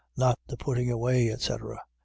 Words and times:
Not 0.17 0.39
the 0.47 0.57
putting 0.57 0.89
away, 0.89 1.29
etc... 1.31 1.75